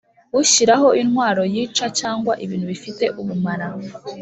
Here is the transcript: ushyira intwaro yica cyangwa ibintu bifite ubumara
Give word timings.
ushyira 0.39 0.75
intwaro 1.01 1.43
yica 1.53 1.85
cyangwa 1.99 2.33
ibintu 2.43 2.65
bifite 2.71 3.05
ubumara 3.21 3.67